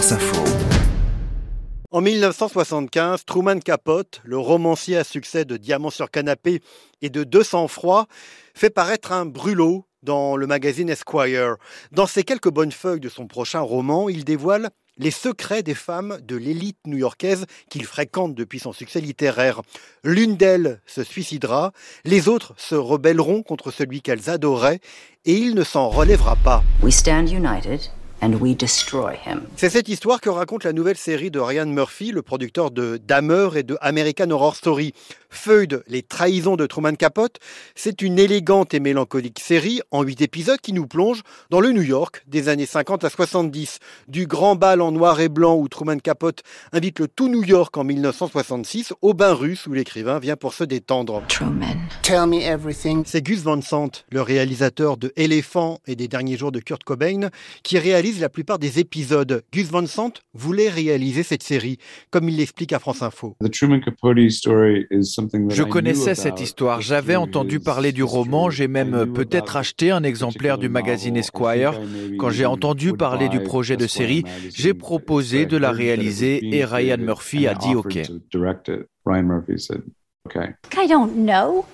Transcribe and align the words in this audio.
France 0.00 0.12
Info. 0.12 0.44
En 1.90 2.00
1975, 2.00 3.26
Truman 3.26 3.58
Capote, 3.58 4.22
le 4.24 4.38
romancier 4.38 4.96
à 4.96 5.04
succès 5.04 5.44
de 5.44 5.58
Diamant 5.58 5.90
sur 5.90 6.10
canapé 6.10 6.62
et 7.02 7.10
de 7.10 7.22
200 7.22 7.68
froid, 7.68 8.06
fait 8.54 8.70
paraître 8.70 9.12
un 9.12 9.26
brûlot 9.26 9.84
dans 10.02 10.36
le 10.36 10.46
magazine 10.46 10.88
Esquire. 10.88 11.56
Dans 11.92 12.06
ces 12.06 12.22
quelques 12.22 12.48
bonnes 12.48 12.72
feuilles 12.72 13.00
de 13.00 13.10
son 13.10 13.26
prochain 13.26 13.60
roman, 13.60 14.08
il 14.08 14.24
dévoile 14.24 14.70
les 14.96 15.10
secrets 15.10 15.62
des 15.62 15.74
femmes 15.74 16.18
de 16.22 16.36
l'élite 16.36 16.78
new-yorkaise 16.86 17.44
qu'il 17.68 17.84
fréquente 17.84 18.34
depuis 18.34 18.58
son 18.58 18.72
succès 18.72 19.02
littéraire. 19.02 19.60
L'une 20.02 20.36
d'elles 20.36 20.80
se 20.86 21.04
suicidera, 21.04 21.72
les 22.06 22.26
autres 22.26 22.54
se 22.56 22.74
rebelleront 22.74 23.42
contre 23.42 23.70
celui 23.70 24.00
qu'elles 24.00 24.30
adoraient, 24.30 24.80
et 25.26 25.34
il 25.34 25.54
ne 25.54 25.62
s'en 25.62 25.90
relèvera 25.90 26.36
pas. 26.36 26.64
We 26.82 26.94
stand 26.94 27.30
united 27.30 27.90
and 28.22 28.34
we 28.40 28.56
destroy 28.56 29.14
him. 29.26 29.42
C'est 29.56 29.70
cette 29.70 29.88
histoire 29.88 30.20
que 30.20 30.30
raconte 30.30 30.64
la 30.64 30.72
nouvelle 30.72 30.96
série 30.96 31.30
de 31.30 31.38
Ryan 31.38 31.66
Murphy, 31.66 32.12
le 32.12 32.22
producteur 32.22 32.70
de 32.70 32.98
Dahmer 32.98 33.48
et 33.56 33.62
de 33.62 33.76
American 33.80 34.30
Horror 34.30 34.56
Story. 34.56 34.94
Feud, 35.30 35.82
les 35.86 36.02
trahisons 36.02 36.56
de 36.56 36.66
Truman 36.66 36.94
Capote, 36.94 37.38
c'est 37.74 38.02
une 38.02 38.18
élégante 38.18 38.74
et 38.74 38.80
mélancolique 38.80 39.38
série 39.38 39.80
en 39.90 40.02
huit 40.02 40.20
épisodes 40.20 40.60
qui 40.60 40.72
nous 40.72 40.86
plonge 40.86 41.22
dans 41.50 41.60
le 41.60 41.72
New 41.72 41.82
York 41.82 42.22
des 42.26 42.48
années 42.48 42.66
50 42.66 43.04
à 43.04 43.10
70. 43.10 43.78
Du 44.08 44.26
grand 44.26 44.56
bal 44.56 44.80
en 44.80 44.92
noir 44.92 45.20
et 45.20 45.28
blanc 45.28 45.56
où 45.56 45.68
Truman 45.68 45.98
Capote 45.98 46.42
invite 46.72 46.98
le 46.98 47.08
tout 47.08 47.28
New 47.28 47.44
York 47.44 47.76
en 47.76 47.84
1966 47.84 48.92
au 49.02 49.14
bain 49.14 49.32
russe 49.32 49.66
où 49.66 49.72
l'écrivain 49.72 50.18
vient 50.18 50.36
pour 50.36 50.54
se 50.54 50.64
détendre. 50.64 51.22
Truman. 51.28 51.76
Tell 52.02 52.26
me 52.26 52.40
everything. 52.40 53.02
C'est 53.06 53.22
Gus 53.22 53.42
Van 53.42 53.60
Sant, 53.62 54.04
le 54.10 54.22
réalisateur 54.22 54.96
de 54.96 55.12
Éléphant 55.16 55.80
et 55.86 55.96
des 55.96 56.08
derniers 56.08 56.36
jours 56.36 56.52
de 56.52 56.60
Kurt 56.60 56.84
Cobain, 56.84 57.30
qui 57.62 57.78
réalise 57.78 58.20
la 58.20 58.28
plupart 58.28 58.58
des 58.58 58.78
épisodes. 58.78 59.42
Gus 59.52 59.68
Van 59.68 59.86
Sant 59.86 60.12
voulait 60.34 60.68
réaliser 60.68 61.22
cette 61.22 61.42
série, 61.42 61.78
comme 62.10 62.28
il 62.28 62.36
l'explique 62.36 62.72
à 62.72 62.78
France 62.78 63.02
Info. 63.02 63.36
The 63.40 63.50
Truman 63.50 63.80
Capote 63.80 64.30
story 64.30 64.86
is 64.90 65.04
something 65.04 65.19
that 65.19 65.19
Je 65.48 65.62
connaissais 65.62 66.14
cette 66.14 66.40
histoire, 66.40 66.80
j'avais 66.80 67.16
entendu 67.16 67.60
parler 67.60 67.92
du 67.92 68.02
roman, 68.02 68.50
j'ai 68.50 68.68
même 68.68 69.12
peut-être 69.12 69.56
acheté 69.56 69.90
un 69.90 70.02
exemplaire 70.02 70.58
du 70.58 70.68
magazine 70.68 71.16
Esquire. 71.16 71.80
Quand 72.18 72.30
j'ai 72.30 72.46
entendu 72.46 72.92
parler 72.92 73.28
du 73.28 73.40
projet 73.40 73.76
de 73.76 73.86
série, 73.86 74.24
j'ai 74.54 74.74
proposé 74.74 75.46
de 75.46 75.56
la 75.56 75.70
réaliser 75.72 76.56
et 76.56 76.64
Ryan 76.64 76.98
Murphy 76.98 77.46
a 77.46 77.54
dit 77.54 77.74
OK. 77.74 78.02
to 78.02 78.20
direct 78.30 78.68
it. 78.68 78.86
Ryan 79.04 79.22
Murphy 79.22 79.58
said, 79.58 79.82
okay. 80.26 80.54
I 80.76 80.86
don't 80.86 81.24
know. 81.24 81.64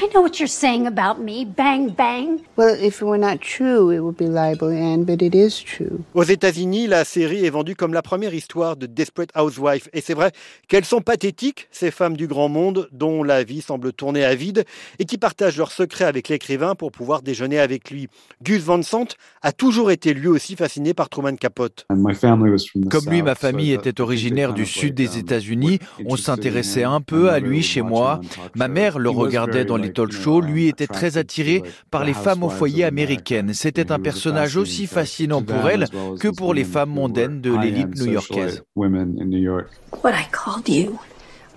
I 0.00 0.08
know 0.14 0.22
what 0.22 0.38
you're 0.38 0.46
saying 0.48 0.86
about 0.86 1.22
me. 1.22 1.44
Bang, 1.44 1.90
bang. 1.90 2.40
Well, 2.56 2.76
if 2.80 3.02
it 3.02 3.04
were 3.04 3.18
not 3.18 3.40
true, 3.40 3.90
it 3.90 4.00
would 4.00 4.16
be 4.16 4.26
libel, 4.26 4.70
Anne, 4.70 5.04
but 5.04 5.20
it 5.22 5.34
is 5.34 5.62
true. 5.62 6.00
Aux 6.14 6.24
États-Unis, 6.24 6.86
la 6.86 7.04
série 7.04 7.44
est 7.44 7.50
vendue 7.50 7.76
comme 7.76 7.92
la 7.92 8.02
première 8.02 8.32
histoire 8.32 8.76
de 8.76 8.86
Desperate 8.86 9.30
Housewife. 9.36 9.88
Et 9.92 10.00
c'est 10.00 10.14
vrai 10.14 10.32
qu'elles 10.68 10.86
sont 10.86 11.02
pathétiques, 11.02 11.68
ces 11.70 11.90
femmes 11.90 12.16
du 12.16 12.26
grand 12.26 12.48
monde 12.48 12.88
dont 12.92 13.22
la 13.22 13.44
vie 13.44 13.60
semble 13.60 13.92
tourner 13.92 14.24
à 14.24 14.34
vide 14.34 14.64
et 14.98 15.04
qui 15.04 15.18
partagent 15.18 15.58
leurs 15.58 15.72
secrets 15.72 16.04
avec 16.04 16.28
l'écrivain 16.28 16.74
pour 16.74 16.90
pouvoir 16.90 17.22
déjeuner 17.22 17.58
avec 17.58 17.90
lui. 17.90 18.08
Gus 18.42 18.62
Van 18.62 18.82
Sant 18.82 19.08
a 19.42 19.52
toujours 19.52 19.90
été 19.90 20.14
lui 20.14 20.28
aussi 20.28 20.56
fasciné 20.56 20.94
par 20.94 21.10
Truman 21.10 21.36
Capote. 21.36 21.84
And 21.90 21.96
my 21.96 22.14
family 22.14 22.50
was 22.50 22.64
from 22.70 22.84
the 22.84 22.88
Comme 22.88 23.10
lui, 23.10 23.22
ma 23.22 23.34
famille 23.34 23.72
était 23.72 24.00
originaire 24.00 24.54
du 24.54 24.64
sud 24.64 24.94
des 24.94 25.14
um, 25.14 25.20
États-Unis. 25.20 25.78
On 26.06 26.16
s'intéressait 26.16 26.84
un 26.84 27.00
peu 27.00 27.30
à 27.30 27.40
lui 27.40 27.62
chez 27.62 27.82
moi. 27.82 28.20
Ma 28.54 28.68
mère 28.68 28.98
le 28.98 29.10
regardait 29.10 29.64
dans 29.64 29.81
shows. 30.10 30.38
um, 30.38 30.46
Lui 30.46 30.68
était 30.68 30.86
très 30.86 31.18
attiré 31.18 31.62
par 31.90 32.02
the 32.02 32.06
les 32.06 32.14
femmes 32.14 32.42
au 32.42 32.48
foyer 32.48 32.84
américaines. 32.84 33.52
C'était 33.54 33.92
un 33.92 33.98
personnage 33.98 34.56
aussi 34.56 34.86
fascinating 34.86 35.02
fascinant 35.02 35.42
pour 35.42 35.68
elle 35.68 35.86
que 36.18 36.28
pour 36.28 36.54
les 36.54 36.64
femmes 36.64 36.90
mondaines 36.90 37.40
de 37.40 37.54
l'élite 37.54 37.96
new-yorkaise. 37.96 38.62
socialite 38.62 38.64
Women 38.76 39.16
in 39.20 39.26
New 39.26 39.38
York. 39.38 39.66
What 40.02 40.12
I 40.12 40.26
called 40.30 40.68
you 40.68 40.98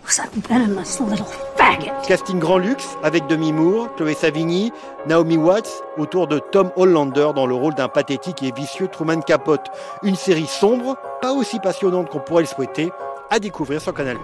was 0.04 0.20
a 0.20 0.28
venomous 0.48 1.00
little 1.00 1.26
faggot. 1.56 1.92
Casting 2.08 2.40
grand 2.40 2.58
luxe 2.60 2.98
avec 3.04 3.28
Demi 3.28 3.52
Moore, 3.52 3.94
Chloé 3.96 4.14
Savigny, 4.14 4.72
Naomi 5.08 5.38
Watts 5.38 5.84
autour 5.98 6.28
de 6.28 6.40
Tom 6.40 6.72
Hollander 6.76 7.30
dans 7.36 7.48
le 7.48 7.56
rôle 7.56 7.74
d'un 7.76 7.88
pathétique 7.88 8.44
et 8.44 8.52
vicieux 8.52 8.88
Truman 8.88 9.22
Capote. 9.22 9.68
Une 10.04 10.16
série 10.16 10.48
sombre, 10.48 10.96
pas 11.22 11.34
aussi 11.34 11.60
passionnante 11.60 12.10
qu'on 12.10 12.20
pourrait 12.20 12.44
le 12.44 12.48
souhaiter, 12.48 12.92
à 13.30 13.40
découvrir 13.40 13.82
sur 13.82 13.94
Canal+. 13.94 14.18